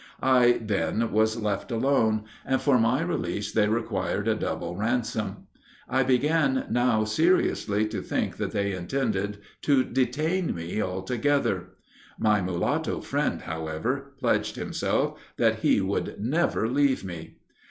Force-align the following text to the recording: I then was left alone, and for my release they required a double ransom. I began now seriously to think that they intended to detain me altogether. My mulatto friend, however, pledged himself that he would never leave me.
I 0.23 0.53
then 0.59 1.11
was 1.11 1.37
left 1.37 1.69
alone, 1.71 2.23
and 2.43 2.59
for 2.59 2.79
my 2.79 3.03
release 3.03 3.51
they 3.51 3.67
required 3.67 4.27
a 4.27 4.33
double 4.33 4.75
ransom. 4.75 5.45
I 5.87 6.01
began 6.01 6.65
now 6.71 7.03
seriously 7.03 7.85
to 7.89 8.01
think 8.01 8.37
that 8.37 8.49
they 8.51 8.71
intended 8.73 9.37
to 9.61 9.83
detain 9.83 10.55
me 10.55 10.81
altogether. 10.81 11.75
My 12.17 12.41
mulatto 12.41 12.99
friend, 13.01 13.43
however, 13.43 14.13
pledged 14.19 14.55
himself 14.55 15.21
that 15.37 15.57
he 15.59 15.81
would 15.81 16.19
never 16.19 16.67
leave 16.67 17.05
me. 17.05 17.37